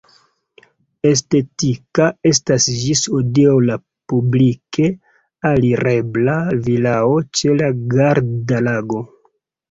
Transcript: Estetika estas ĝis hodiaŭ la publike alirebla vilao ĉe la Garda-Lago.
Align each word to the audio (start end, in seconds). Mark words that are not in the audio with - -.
Estetika 1.07 2.05
estas 2.29 2.63
ĝis 2.83 3.03
hodiaŭ 3.15 3.51
la 3.65 3.75
publike 4.13 4.87
alirebla 5.49 6.39
vilao 6.69 7.11
ĉe 7.41 7.53
la 7.59 7.69
Garda-Lago. 7.93 9.03